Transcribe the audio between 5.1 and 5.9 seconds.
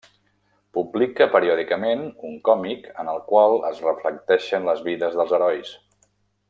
dels herois.